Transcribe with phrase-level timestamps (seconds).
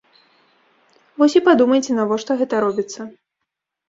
[1.21, 3.01] Вось і падумайце, навошта гэта робіцца.